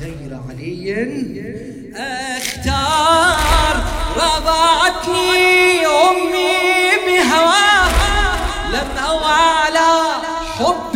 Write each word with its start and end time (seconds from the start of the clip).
غير 0.00 0.40
علي. 0.48 0.86
اختار 1.96 3.76
رضعتني 4.16 5.86
أمي 5.86 6.56
بهواها 7.06 8.18
لم 8.72 8.90
على 9.24 9.92
حب 10.58 10.94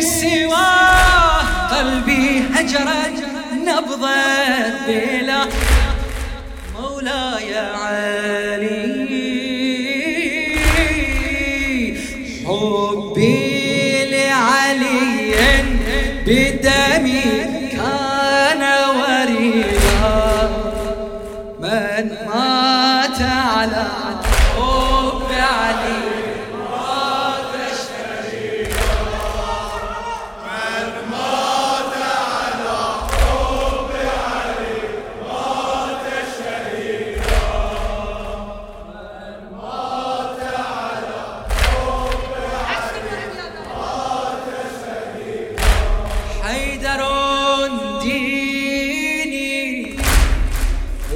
سواه 0.00 1.42
قلبي 1.76 2.26
هجرت 2.54 3.18
نبضة 3.54 4.16
بلا 4.86 5.42
مولاي 6.74 7.50
علي. 7.58 8.86
حبي 12.46 14.04
لعلي 14.10 15.34
بدمي 16.26 17.65
على 23.66 23.86
حب 24.56 25.32
علي. 25.32 26.06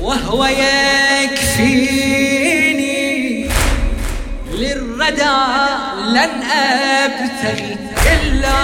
وهو 0.00 0.44
يكفيني 0.44 2.09
للردى 5.10 5.36
لن 6.06 6.42
أبتغي 6.42 7.76
إلا 8.12 8.60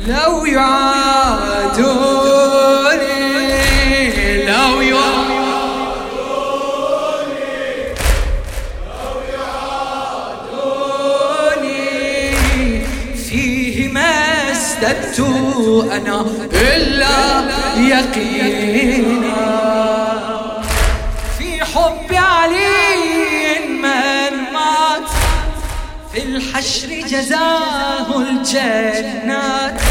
لو 0.08 0.46
يعادوني 0.46 1.15
ازددت 14.75 15.19
أنا 15.91 16.25
إلا 16.52 17.18
يقينا. 17.78 19.36
في 21.38 21.63
حب 21.63 22.13
علي 22.13 23.59
من 23.69 24.53
مات 24.53 25.09
في 26.13 26.24
الحشر 26.24 26.88
جزاه 26.88 28.22
الجنات. 28.22 29.81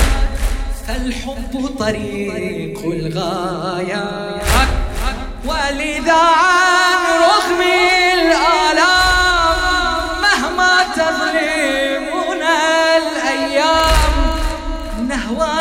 فالحب 0.88 1.70
طريق 1.78 2.80
الغايات. 2.84 4.44
ولذا 5.44 6.12